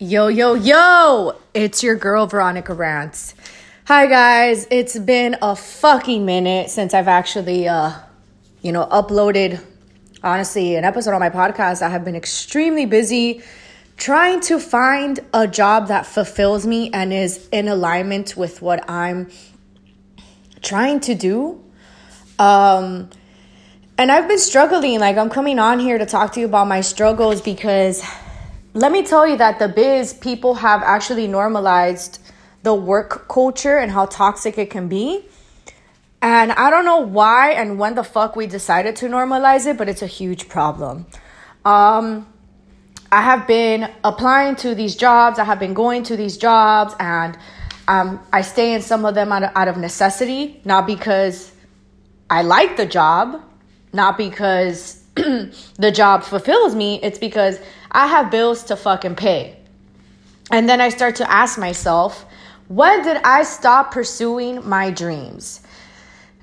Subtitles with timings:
[0.00, 1.34] Yo, yo, yo!
[1.54, 3.34] It's your girl, Veronica Rants.
[3.86, 4.64] Hi, guys.
[4.70, 7.94] It's been a fucking minute since I've actually, uh,
[8.62, 9.60] you know, uploaded,
[10.22, 11.82] honestly, an episode on my podcast.
[11.82, 13.42] I have been extremely busy
[13.96, 19.28] trying to find a job that fulfills me and is in alignment with what I'm
[20.62, 21.60] trying to do.
[22.38, 23.10] Um,
[23.98, 25.00] and I've been struggling.
[25.00, 28.00] Like, I'm coming on here to talk to you about my struggles because
[28.74, 32.20] let me tell you that the biz people have actually normalized
[32.62, 35.24] the work culture and how toxic it can be.
[36.20, 39.88] And I don't know why and when the fuck we decided to normalize it, but
[39.88, 41.06] it's a huge problem.
[41.64, 42.26] Um,
[43.10, 47.38] I have been applying to these jobs, I have been going to these jobs, and
[47.86, 51.52] um, I stay in some of them out of, out of necessity, not because
[52.28, 53.40] I like the job,
[53.92, 57.58] not because the job fulfills me, it's because
[57.90, 59.56] I have bills to fucking pay.
[60.50, 62.24] And then I start to ask myself,
[62.68, 65.60] when did I stop pursuing my dreams?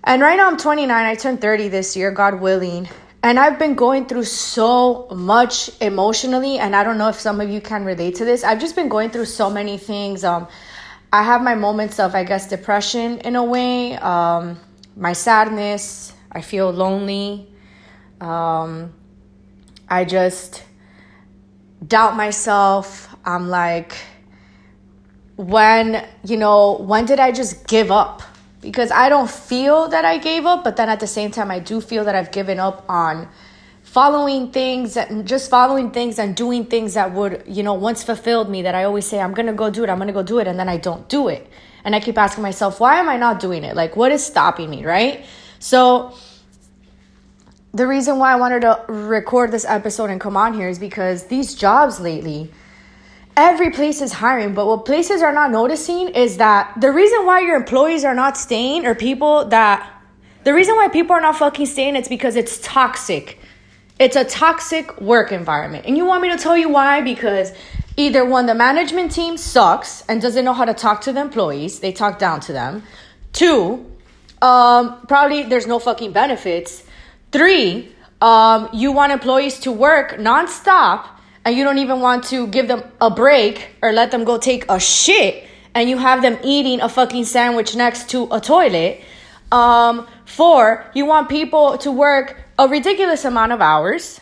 [0.04, 2.88] And right now I'm 29, I turned 30 this year, God willing.
[3.24, 7.50] And I've been going through so much emotionally, and I don't know if some of
[7.50, 8.44] you can relate to this.
[8.44, 10.24] I've just been going through so many things.
[10.24, 10.48] Um,
[11.12, 14.60] I have my moments of, I guess, depression in a way, um,
[14.96, 16.14] my sadness.
[16.32, 17.48] I feel lonely.
[18.22, 18.94] Um,
[19.90, 20.64] I just
[21.86, 23.16] doubt myself.
[23.26, 23.96] I'm like,
[25.36, 28.22] when, you know, when did I just give up?
[28.62, 31.60] Because I don't feel that I gave up, but then at the same time, I
[31.60, 33.28] do feel that I've given up on
[33.84, 38.50] following things and just following things and doing things that would, you know, once fulfilled
[38.50, 40.48] me that I always say, I'm to go do it, I'm to go do it,
[40.48, 41.48] and then I don't do it.
[41.84, 43.76] And I keep asking myself, why am I not doing it?
[43.76, 45.26] Like, what is stopping me, right?
[45.60, 46.14] So,
[47.76, 51.26] the reason why I wanted to record this episode and come on here is because
[51.26, 52.50] these jobs lately,
[53.36, 57.42] every place is hiring, but what places are not noticing is that the reason why
[57.42, 59.92] your employees are not staying or people that
[60.46, 63.40] the reason why people are not fucking staying it's because it's toxic.
[64.00, 65.86] It's a toxic work environment.
[65.86, 67.02] And you want me to tell you why?
[67.02, 67.52] Because
[67.98, 71.80] either one, the management team sucks and doesn't know how to talk to the employees,
[71.80, 72.84] they talk down to them.
[73.34, 73.86] Two,
[74.42, 76.85] um, probably there's no fucking benefits.
[77.36, 77.92] Three,
[78.22, 81.06] um, you want employees to work nonstop
[81.44, 84.64] and you don't even want to give them a break or let them go take
[84.70, 89.02] a shit and you have them eating a fucking sandwich next to a toilet.
[89.52, 94.22] Um, four, you want people to work a ridiculous amount of hours.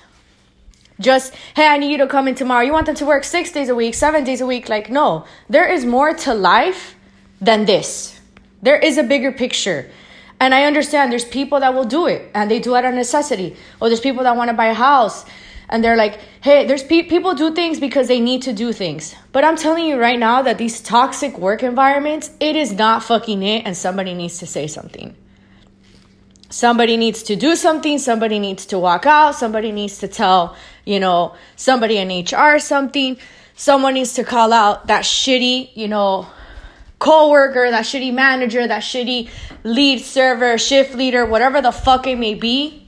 [1.00, 2.66] Just, hey, I need you to come in tomorrow.
[2.66, 4.70] You want them to work six days a week, seven days a week.
[4.70, 6.96] Like, no, there is more to life
[7.40, 8.20] than this.
[8.64, 9.92] There is a bigger picture.
[10.44, 12.96] And I understand there's people that will do it and they do it out of
[12.96, 13.56] necessity.
[13.80, 15.24] Or there's people that want to buy a house
[15.70, 19.16] and they're like, hey, there's pe- people do things because they need to do things.
[19.32, 23.42] But I'm telling you right now that these toxic work environments, it is not fucking
[23.42, 25.16] it and somebody needs to say something.
[26.50, 31.00] Somebody needs to do something, somebody needs to walk out, somebody needs to tell, you
[31.00, 33.18] know, somebody in HR something.
[33.56, 36.28] Someone needs to call out that shitty, you know,
[37.04, 39.30] coworker, that shitty manager, that shitty
[39.64, 42.86] lead server, shift leader, whatever the fuck it may be.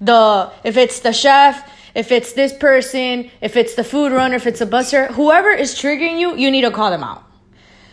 [0.00, 4.46] The if it's the chef, if it's this person, if it's the food runner, if
[4.46, 7.24] it's a busser, whoever is triggering you, you need to call them out.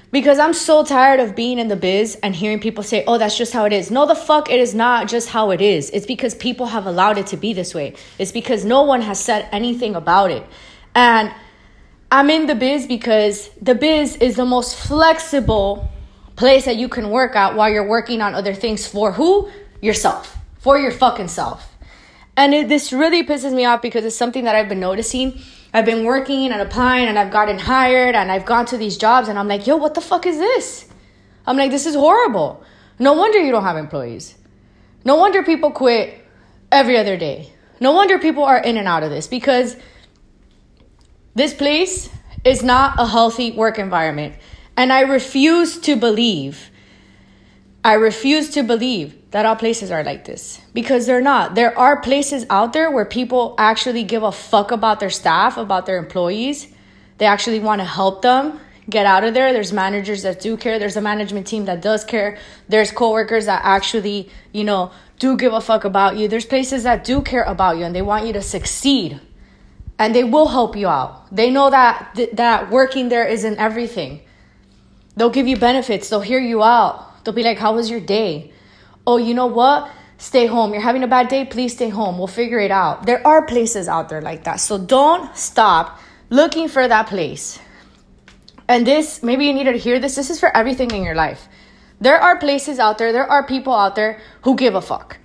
[0.10, 3.38] Because I'm so tired of being in the biz and hearing people say, oh, that's
[3.38, 3.92] just how it is.
[3.92, 5.90] No, the fuck, it is not just how it is.
[5.90, 7.94] It's because people have allowed it to be this way.
[8.18, 10.46] It's because no one has said anything about it.
[10.96, 11.34] And
[12.12, 15.90] I'm in the biz because the biz is the most flexible
[16.38, 19.50] place that you can work at while you're working on other things for who?
[19.82, 20.38] Yourself.
[20.60, 21.76] For your fucking self.
[22.38, 25.42] And it, this really pisses me off because it's something that I've been noticing.
[25.74, 29.28] I've been working and applying and I've gotten hired and I've gone to these jobs
[29.28, 30.88] and I'm like, yo, what the fuck is this?
[31.46, 32.64] I'm like, this is horrible.
[33.00, 34.36] No wonder you don't have employees.
[35.04, 36.26] No wonder people quit
[36.72, 37.52] every other day.
[37.80, 39.76] No wonder people are in and out of this because
[41.38, 42.10] this place
[42.44, 44.34] is not a healthy work environment.
[44.76, 46.72] And I refuse to believe,
[47.84, 51.54] I refuse to believe that all places are like this because they're not.
[51.54, 55.86] There are places out there where people actually give a fuck about their staff, about
[55.86, 56.74] their employees.
[57.20, 58.60] They actually want to help them
[58.90, 59.54] get out of there.
[59.54, 60.80] There's managers that do care.
[60.80, 62.40] There's a management team that does care.
[62.68, 66.28] There's coworkers that actually, you know, do give a fuck about you.
[66.28, 69.20] There's places that do care about you and they want you to succeed
[70.00, 71.34] and they will help you out.
[71.36, 74.22] They know that th- that working there isn't everything.
[75.16, 76.10] They'll give you benefits.
[76.10, 77.24] They'll hear you out.
[77.24, 78.52] They'll be like, "How was your day?"
[79.06, 79.90] "Oh, you know what?
[80.18, 80.74] Stay home.
[80.74, 81.46] You're having a bad day.
[81.46, 82.18] Please stay home.
[82.18, 84.60] We'll figure it out." There are places out there like that.
[84.60, 86.00] So don't stop
[86.30, 87.60] looking for that place.
[88.68, 90.16] And this, maybe you needed to hear this.
[90.16, 91.48] This is for everything in your life.
[92.00, 95.18] There are places out there, there are people out there who give a fuck.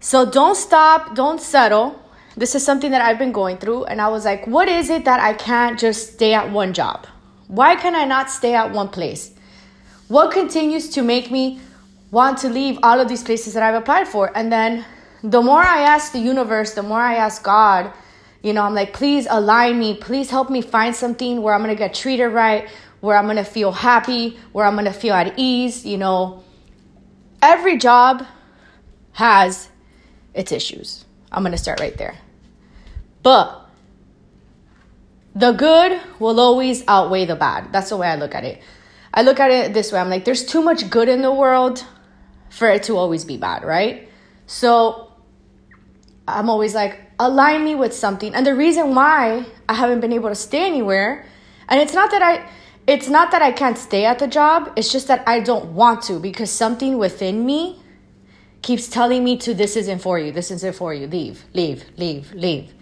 [0.00, 2.00] So don't stop, don't settle.
[2.36, 3.84] This is something that I've been going through.
[3.84, 7.06] And I was like, what is it that I can't just stay at one job?
[7.46, 9.32] Why can I not stay at one place?
[10.08, 11.60] What continues to make me
[12.10, 14.36] want to leave all of these places that I've applied for?
[14.36, 14.84] And then
[15.22, 17.92] the more I ask the universe, the more I ask God,
[18.42, 21.74] you know, I'm like, please align me, please help me find something where I'm gonna
[21.74, 22.68] get treated right,
[23.00, 26.42] where I'm gonna feel happy, where I'm gonna feel at ease, you know.
[27.40, 28.26] Every job
[29.12, 29.68] has
[30.34, 31.04] its issues.
[31.32, 32.16] I'm gonna start right there.
[33.24, 33.68] But
[35.34, 37.72] the good will always outweigh the bad.
[37.72, 38.62] That's the way I look at it.
[39.12, 41.84] I look at it this way I'm like, there's too much good in the world
[42.50, 44.08] for it to always be bad, right?
[44.46, 45.10] So
[46.28, 48.34] I'm always like, align me with something.
[48.34, 51.26] And the reason why I haven't been able to stay anywhere,
[51.68, 52.48] and it's not that I
[52.86, 56.02] it's not that I can't stay at the job, it's just that I don't want
[56.02, 57.80] to because something within me
[58.60, 62.30] keeps telling me to this isn't for you, this isn't for you, leave, leave, leave,
[62.34, 62.74] leave.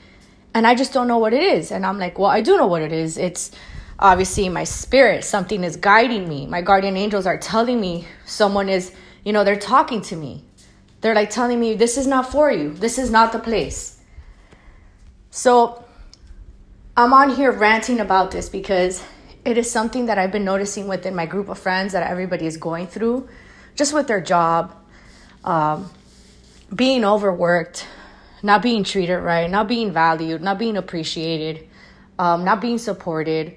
[0.55, 1.71] And I just don't know what it is.
[1.71, 3.17] And I'm like, well, I do know what it is.
[3.17, 3.51] It's
[3.99, 6.47] obviously my spirit, something is guiding me.
[6.47, 8.93] My guardian angels are telling me someone is,
[9.25, 10.45] you know, they're talking to me.
[11.01, 12.73] They're like telling me, this is not for you.
[12.75, 14.01] This is not the place.
[15.31, 15.85] So
[16.97, 19.03] I'm on here ranting about this because
[19.45, 22.57] it is something that I've been noticing within my group of friends that everybody is
[22.57, 23.29] going through,
[23.75, 24.75] just with their job,
[25.43, 25.91] um,
[26.75, 27.87] being overworked,
[28.43, 31.69] not being treated right, not being valued, not being appreciated,
[32.19, 33.57] um, not being supported,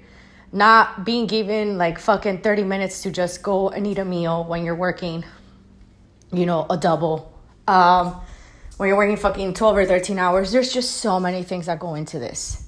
[0.52, 4.64] not being given like fucking 30 minutes to just go and eat a meal when
[4.64, 5.24] you're working,
[6.32, 7.32] you know, a double.
[7.66, 8.20] Um,
[8.76, 11.94] when you're working fucking 12 or 13 hours, there's just so many things that go
[11.94, 12.62] into this.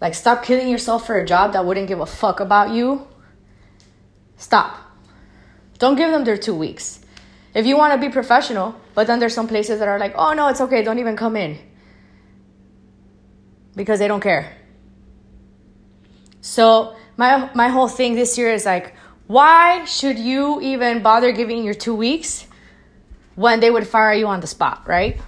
[0.00, 3.06] Like, stop killing yourself for a job that wouldn't give a fuck about you.
[4.36, 4.78] Stop.
[5.78, 7.00] Don't give them their two weeks.
[7.54, 10.32] If you want to be professional, but then there's some places that are like, oh
[10.32, 11.58] no, it's okay, don't even come in.
[13.74, 14.56] Because they don't care.
[16.40, 18.94] So my my whole thing this year is like,
[19.26, 22.46] why should you even bother giving your two weeks
[23.34, 25.20] when they would fire you on the spot, right?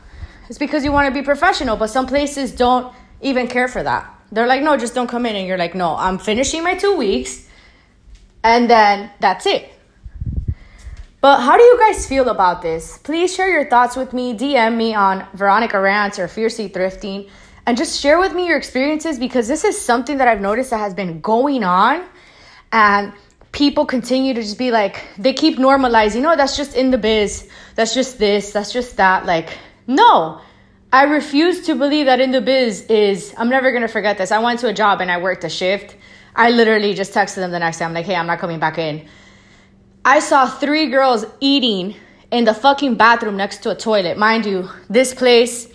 [0.48, 4.12] It's because you want to be professional, but some places don't even care for that.
[4.30, 5.36] They're like, no, just don't come in.
[5.36, 7.48] And you're like, no, I'm finishing my two weeks.
[8.44, 9.71] And then that's it.
[11.22, 12.98] But how do you guys feel about this?
[12.98, 14.34] Please share your thoughts with me.
[14.34, 17.30] DM me on Veronica Rants or Fiercely Thrifting
[17.64, 20.78] and just share with me your experiences because this is something that I've noticed that
[20.78, 22.04] has been going on.
[22.72, 23.12] And
[23.52, 27.48] people continue to just be like, they keep normalizing, no, that's just in the biz.
[27.76, 28.50] That's just this.
[28.50, 29.25] That's just that.
[29.25, 30.40] Like, no.
[30.92, 34.32] I refuse to believe that in the biz is, I'm never going to forget this.
[34.32, 35.94] I went to a job and I worked a shift.
[36.34, 37.84] I literally just texted them the next day.
[37.84, 39.06] I'm like, hey, I'm not coming back in.
[40.04, 41.94] I saw three girls eating
[42.31, 44.19] in the fucking bathroom next to a toilet.
[44.19, 45.69] Mind you, this place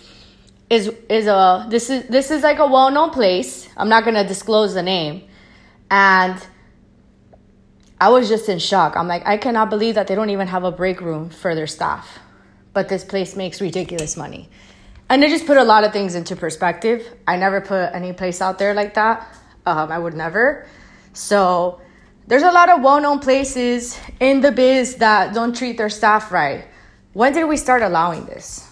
[0.68, 3.68] is is a this is this is like a well-known place.
[3.76, 5.26] I'm not going to disclose the name.
[5.90, 6.38] And
[8.00, 8.96] I was just in shock.
[8.96, 11.66] I'm like, I cannot believe that they don't even have a break room for their
[11.66, 12.18] staff.
[12.74, 14.50] But this place makes ridiculous money.
[15.08, 17.08] And it just put a lot of things into perspective.
[17.26, 19.26] I never put any place out there like that.
[19.64, 20.66] Um, I would never.
[21.14, 21.80] So
[22.28, 26.30] there's a lot of well known places in the biz that don't treat their staff
[26.30, 26.66] right.
[27.14, 28.68] When did we start allowing this?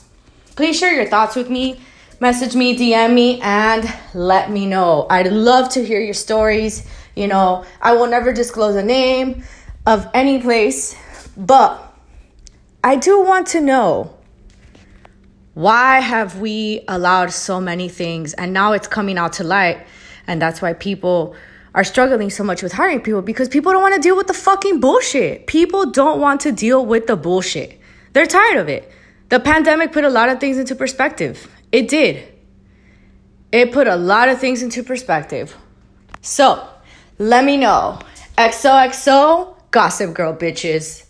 [0.57, 1.81] Please share your thoughts with me.
[2.21, 5.07] Message me, DM me, and let me know.
[5.09, 6.87] I'd love to hear your stories.
[7.15, 9.43] You know, I will never disclose a name
[9.87, 10.95] of any place,
[11.35, 11.83] but
[12.85, 14.15] I do want to know
[15.55, 19.87] why have we allowed so many things and now it's coming out to light
[20.27, 21.35] and that's why people
[21.77, 24.35] are struggling so much with hiring people because people don't want to deal with the
[24.35, 25.47] fucking bullshit.
[25.47, 27.79] People don't want to deal with the bullshit.
[28.15, 28.91] They're tired of it.
[29.29, 31.49] The pandemic put a lot of things into perspective.
[31.71, 32.27] It did.
[33.53, 35.55] It put a lot of things into perspective.
[36.23, 36.67] So,
[37.19, 37.99] let me know.
[38.39, 41.06] XOXO, Gossip Girl bitches.